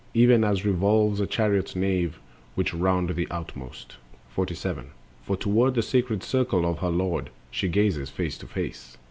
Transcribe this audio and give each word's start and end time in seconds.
Even 0.15 0.43
as 0.43 0.65
revolves 0.65 1.19
a 1.19 1.27
chariot's 1.27 1.75
nave, 1.75 2.17
which 2.55 2.73
round 2.73 3.09
The 3.13 3.27
outmost... 3.29 3.97
47. 4.29 4.89
For 5.21 5.37
toward 5.37 5.75
the 5.75 5.83
sacred 5.83 6.23
circle 6.23 6.65
of 6.65 6.79
her 6.79 6.89
lord 6.89 7.29
She 7.51 7.67
gazes 7.67 8.09
face 8.09 8.35
to 8.39 8.47
face. 8.47 8.97